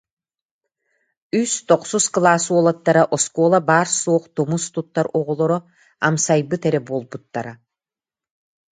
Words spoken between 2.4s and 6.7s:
уолаттара, оскуола баар-суох тумус туттар оҕолоро, амсайбыт